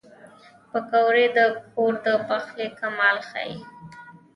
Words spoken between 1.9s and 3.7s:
د پخلي کمال ښيي